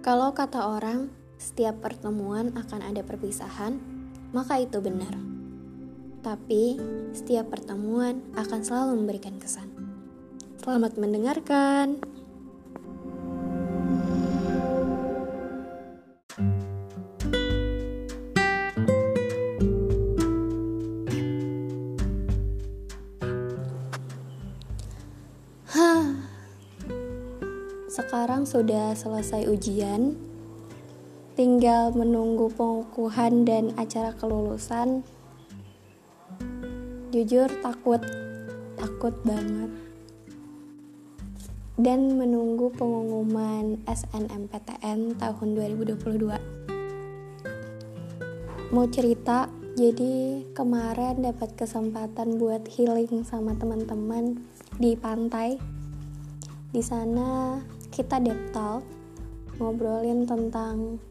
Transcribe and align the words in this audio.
Kalau 0.00 0.32
kata 0.32 0.64
orang, 0.64 1.12
setiap 1.36 1.84
pertemuan 1.84 2.56
akan 2.56 2.80
ada 2.80 3.04
perpisahan, 3.04 3.76
maka 4.32 4.56
itu 4.56 4.80
benar. 4.80 5.12
Tapi, 6.24 6.80
setiap 7.12 7.52
pertemuan 7.52 8.24
akan 8.32 8.64
selalu 8.64 8.96
memberikan 8.96 9.36
kesan. 9.36 9.68
Selamat 10.56 10.96
mendengarkan. 10.96 12.00
Sekarang 27.90 28.46
sudah 28.46 28.94
selesai 28.94 29.50
ujian, 29.50 30.14
tinggal 31.34 31.90
menunggu 31.90 32.46
pengukuhan 32.54 33.42
dan 33.42 33.74
acara 33.74 34.14
kelulusan. 34.14 35.02
Jujur 37.10 37.50
takut, 37.58 37.98
takut 38.78 39.10
banget. 39.26 39.74
Dan 41.74 42.14
menunggu 42.14 42.70
pengumuman 42.78 43.82
SNMPTN 43.90 45.18
tahun 45.18 45.48
2022. 45.58 46.38
Mau 48.70 48.86
cerita, 48.86 49.50
jadi 49.74 50.46
kemarin 50.54 51.26
dapat 51.26 51.58
kesempatan 51.58 52.38
buat 52.38 52.70
healing 52.70 53.26
sama 53.26 53.58
teman-teman 53.58 54.46
di 54.78 54.94
pantai. 54.94 55.58
Di 56.70 56.86
sana 56.86 57.58
kita 57.90 58.22
deep 58.22 58.54
talk 58.54 58.86
ngobrolin 59.58 60.24
tentang 60.24 61.02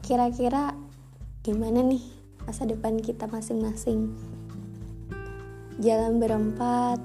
kira-kira 0.00 0.72
gimana 1.44 1.84
nih 1.84 2.02
masa 2.46 2.64
depan 2.66 2.98
kita 2.98 3.28
masing-masing. 3.28 4.10
Jalan 5.80 6.18
berempat, 6.18 6.98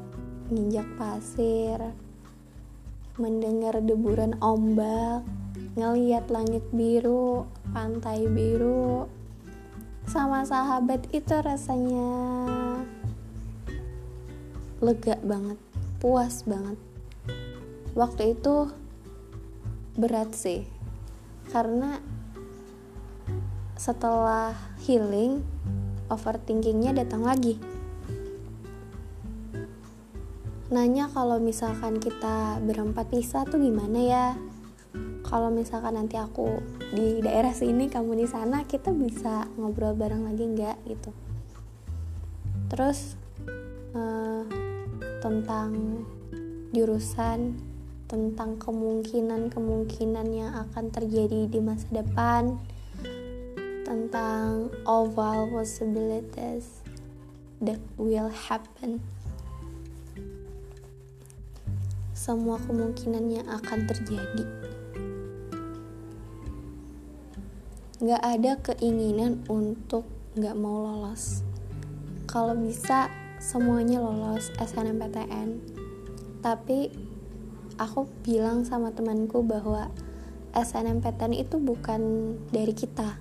nginjak 0.49 0.87
pasir, 0.99 1.79
mendengar 3.15 3.79
deburan 3.83 4.35
ombak, 4.43 5.23
ngeliat 5.75 6.27
langit 6.31 6.63
biru, 6.71 7.47
pantai 7.71 8.27
biru, 8.27 9.07
sama 10.07 10.43
sahabat 10.43 11.03
itu 11.11 11.35
rasanya 11.39 12.09
lega 14.83 15.15
banget, 15.23 15.59
puas 15.99 16.43
banget. 16.47 16.94
Waktu 17.95 18.35
itu 18.35 18.67
berat 19.95 20.35
sih, 20.35 20.67
karena 21.47 22.03
setelah 23.79 24.51
healing, 24.83 25.39
overthinkingnya 26.11 26.91
datang 26.91 27.23
lagi. 27.23 27.55
Nanya 30.75 31.07
kalau 31.07 31.39
misalkan 31.39 32.03
kita 32.03 32.59
berempat 32.59 33.07
pisah 33.07 33.47
tuh 33.47 33.63
gimana 33.63 33.99
ya? 34.03 34.27
Kalau 35.23 35.47
misalkan 35.47 35.95
nanti 35.95 36.19
aku 36.19 36.59
di 36.91 37.23
daerah 37.23 37.55
sini, 37.55 37.87
kamu 37.87 38.19
di 38.19 38.27
sana, 38.27 38.67
kita 38.67 38.91
bisa 38.91 39.47
ngobrol 39.55 39.95
bareng 39.95 40.27
lagi 40.27 40.43
nggak 40.43 40.77
gitu? 40.83 41.15
Terus 42.67 43.15
uh, 43.95 44.43
tentang 45.23 46.03
jurusan, 46.75 47.55
tentang 48.05 48.61
kemungkinan-kemungkinan 48.61 50.27
yang 50.29 50.51
akan 50.53 50.93
terjadi 50.93 51.49
di 51.49 51.59
masa 51.61 51.89
depan, 51.89 52.61
tentang 53.85 54.73
all 54.85 55.09
possibilities 55.13 56.81
that 57.61 57.81
will 57.97 58.29
happen. 58.29 59.01
Semua 62.17 62.57
kemungkinan 62.65 63.25
yang 63.29 63.47
akan 63.49 63.85
terjadi. 63.85 64.45
Gak 68.01 68.21
ada 68.21 68.51
keinginan 68.59 69.45
untuk 69.47 70.03
gak 70.35 70.57
mau 70.57 70.83
lolos. 70.83 71.45
Kalau 72.25 72.57
bisa 72.57 73.07
semuanya 73.37 74.01
lolos 74.01 74.49
SNMPTN. 74.57 75.61
Tapi 76.41 76.89
aku 77.75 78.07
bilang 78.23 78.63
sama 78.63 78.91
temanku 78.95 79.43
bahwa 79.43 79.91
SNMPTN 80.55 81.35
itu 81.35 81.59
bukan 81.59 82.35
dari 82.47 82.71
kita. 82.71 83.19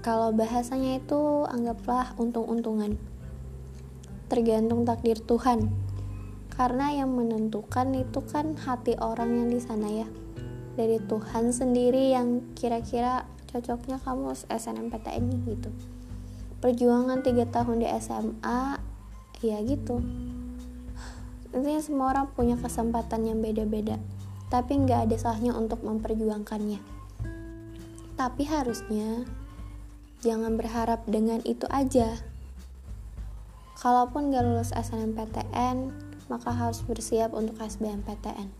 Kalau 0.00 0.32
bahasanya 0.32 1.04
itu 1.04 1.44
anggaplah 1.44 2.16
untung-untungan. 2.16 2.96
Tergantung 4.32 4.88
takdir 4.88 5.20
Tuhan. 5.20 5.68
Karena 6.48 6.90
yang 6.96 7.12
menentukan 7.12 7.92
itu 7.92 8.24
kan 8.24 8.56
hati 8.56 8.96
orang 8.96 9.36
yang 9.36 9.48
di 9.52 9.60
sana 9.60 9.88
ya. 9.92 10.08
Dari 10.80 10.96
Tuhan 11.04 11.52
sendiri 11.52 12.16
yang 12.16 12.56
kira-kira 12.56 13.28
cocoknya 13.52 14.00
kamu 14.00 14.32
SNMPTN 14.48 15.24
gitu. 15.44 15.70
Perjuangan 16.64 17.20
3 17.20 17.44
tahun 17.44 17.76
di 17.84 17.88
SMA 18.00 18.62
ya 19.44 19.58
gitu. 19.62 20.00
Intinya 21.52 21.80
semua 21.80 22.12
orang 22.12 22.28
punya 22.36 22.56
kesempatan 22.60 23.24
yang 23.24 23.40
beda-beda. 23.40 23.96
Tapi 24.52 24.84
nggak 24.84 25.08
ada 25.08 25.16
salahnya 25.16 25.56
untuk 25.56 25.80
memperjuangkannya. 25.84 26.80
Tapi 28.18 28.42
harusnya 28.50 29.22
jangan 30.18 30.58
berharap 30.58 31.06
dengan 31.06 31.38
itu 31.46 31.70
aja. 31.70 32.18
Kalaupun 33.78 34.34
gak 34.34 34.42
lulus 34.42 34.74
SNMPTN, 34.74 35.94
maka 36.26 36.50
harus 36.50 36.82
bersiap 36.82 37.30
untuk 37.30 37.54
SBMPTN. 37.62 38.50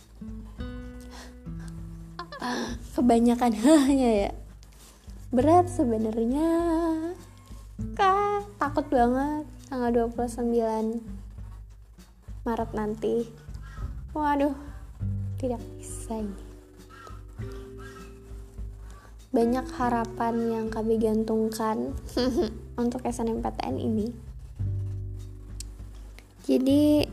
Kebanyakan 2.95 3.51
hanya 3.91 4.31
ya. 4.31 4.33
Berat 5.35 5.67
sebenarnya. 5.67 6.47
Kak, 7.99 8.47
takut 8.63 8.87
banget 8.87 9.43
tanggal 9.67 10.15
29 10.15 11.18
Maret 12.49 12.73
nanti. 12.73 13.29
Waduh, 14.17 14.57
tidak 15.37 15.61
bisa 15.77 16.17
ini 16.17 16.49
banyak 19.29 19.67
harapan 19.77 20.35
yang 20.49 20.67
kami 20.73 20.97
gantungkan 20.97 21.93
untuk 22.83 23.05
SNMPTN 23.05 23.77
ini. 23.77 24.09
Jadi 26.49 27.05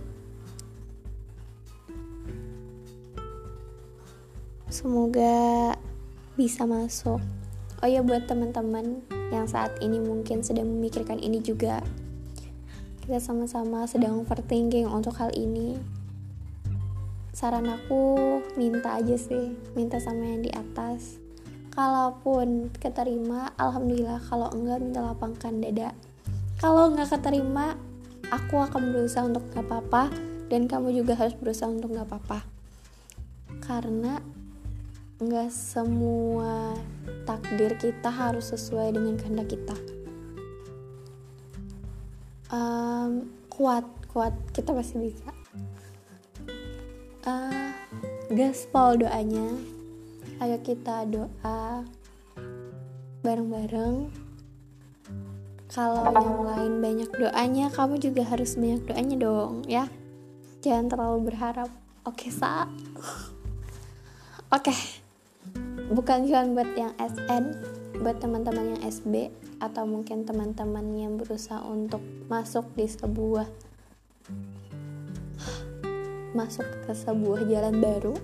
semoga 4.71 5.75
bisa 6.39 6.63
masuk. 6.63 7.19
Oh 7.83 7.89
ya 7.91 7.99
buat 7.99 8.31
teman-teman 8.31 9.03
yang 9.35 9.43
saat 9.43 9.75
ini 9.83 9.99
mungkin 9.99 10.39
sedang 10.39 10.71
memikirkan 10.71 11.19
ini 11.19 11.43
juga. 11.43 11.83
Kita 13.05 13.21
sama-sama 13.21 13.85
sedang 13.85 14.25
overthinking 14.25 14.89
untuk 14.89 15.13
hal 15.21 15.29
ini. 15.37 15.77
Saran 17.29 17.69
aku 17.69 18.17
minta 18.57 18.97
aja 18.97 19.13
sih, 19.13 19.53
minta 19.77 20.01
sama 20.01 20.25
yang 20.25 20.41
di 20.41 20.49
atas. 20.49 21.21
Kalaupun 21.69 22.73
keterima 22.73 23.53
alhamdulillah 23.61 24.17
kalau 24.25 24.49
enggak 24.57 24.81
minta 24.81 25.05
lapangkan 25.05 25.61
dada. 25.61 25.93
Kalau 26.57 26.89
enggak 26.89 27.13
keterima 27.13 27.77
aku 28.33 28.65
akan 28.65 28.89
berusaha 28.89 29.21
untuk 29.21 29.53
gak 29.53 29.69
apa-apa 29.69 30.09
dan 30.49 30.65
kamu 30.65 31.05
juga 31.05 31.13
harus 31.13 31.37
berusaha 31.37 31.69
untuk 31.69 31.93
gak 31.93 32.09
apa-apa. 32.09 32.41
Karena 33.61 34.17
enggak 35.21 35.53
semua 35.53 36.73
takdir 37.29 37.77
kita 37.77 38.09
harus 38.09 38.49
sesuai 38.49 38.97
dengan 38.97 39.13
kehendak 39.13 39.53
kita 39.53 39.77
um, 43.05 43.13
kuat 43.53 43.85
kuat. 44.09 44.33
Kita 44.51 44.73
pasti 44.73 44.97
bisa. 44.97 45.29
Uh, 47.25 47.69
gaspol 48.33 49.01
doanya. 49.01 49.53
Ayo 50.41 50.57
kita 50.65 51.05
doa 51.07 51.85
bareng-bareng. 53.23 54.25
Kalau 55.71 56.07
yang 56.07 56.39
lain 56.45 56.73
banyak 56.79 57.11
doanya 57.19 57.67
kamu 57.73 57.99
juga 57.99 58.23
harus 58.23 58.55
banyak 58.55 58.87
doanya 58.87 59.15
dong 59.19 59.53
ya. 59.67 59.91
Jangan 60.63 60.87
terlalu 60.87 61.33
berharap. 61.33 61.69
Oke 62.05 62.29
sa. 62.31 62.69
Oke. 64.55 64.71
Bukan 65.91 66.25
cuma 66.25 66.47
buat 66.55 66.69
yang 66.77 66.93
SN 66.97 67.74
buat 68.01 68.19
teman-teman 68.19 68.75
yang 68.75 68.81
SB 68.83 69.31
atau 69.63 69.87
mungkin 69.87 70.27
teman-teman 70.27 70.83
yang 70.95 71.15
berusaha 71.15 71.63
untuk 71.63 72.03
masuk 72.27 72.67
di 72.75 72.89
sebuah 72.89 73.47
masuk 76.35 76.67
ke 76.83 76.91
sebuah 76.91 77.47
jalan 77.47 77.79
baru 77.79 78.15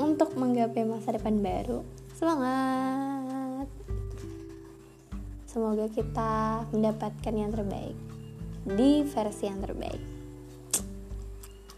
untuk 0.00 0.32
menggapai 0.32 0.88
masa 0.88 1.12
depan 1.12 1.36
baru 1.44 1.84
semangat! 2.16 3.68
Semoga 5.44 5.90
kita 5.92 6.64
mendapatkan 6.72 7.34
yang 7.34 7.52
terbaik 7.52 7.98
di 8.64 9.04
versi 9.04 9.44
yang 9.44 9.60
terbaik. 9.60 10.00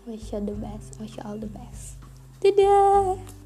Wish 0.06 0.35
you 0.35 0.43
the 0.43 0.55
best 0.55 0.99
wish 0.99 1.15
you 1.19 1.23
all 1.27 1.39
the 1.39 1.50
best. 1.50 1.99
Dadah 2.43 3.42